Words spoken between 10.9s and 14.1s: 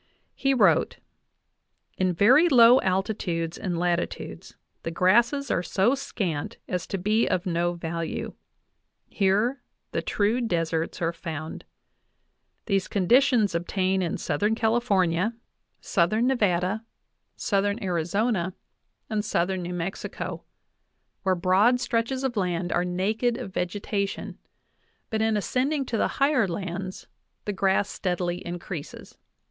are found. These conditions obtain